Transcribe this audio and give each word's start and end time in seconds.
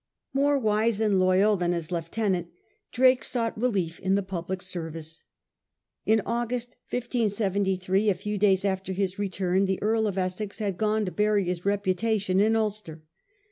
More 0.33 0.57
wise 0.57 0.99
and 0.99 1.19
loyal 1.19 1.55
than 1.57 1.73
his 1.73 1.91
lieutenant, 1.91 2.47
Drake 2.91 3.23
sought 3.23 3.55
relief 3.55 3.99
in 3.99 4.15
the 4.15 4.23
public 4.23 4.63
service. 4.63 5.21
In 6.07 6.23
August, 6.25 6.71
1573, 6.89 8.09
a 8.09 8.15
few 8.15 8.39
days 8.39 8.65
after 8.65 8.93
his 8.93 9.19
return, 9.19 9.67
the 9.67 9.79
Earl 9.79 10.07
of 10.07 10.17
Essex 10.17 10.57
had 10.57 10.79
gone 10.79 11.05
to 11.05 11.11
bury 11.11 11.43
his 11.43 11.65
reputation 11.67 12.39
in 12.39 12.55
Ulster. 12.55 13.03